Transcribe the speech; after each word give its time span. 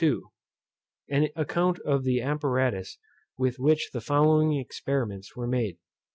_An 1.11 1.29
account 1.35 1.77
of 1.81 2.03
the 2.05 2.21
APPARATUS 2.23 2.97
with 3.37 3.59
which 3.59 3.91
the 3.93 4.01
following 4.01 4.53
experiments 4.57 5.35
were 5.35 5.45
made. 5.45 5.77